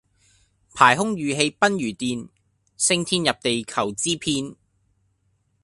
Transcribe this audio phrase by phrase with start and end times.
[0.73, 2.27] 排空馭氣奔如電，
[2.75, 4.55] 升天入地求之遍。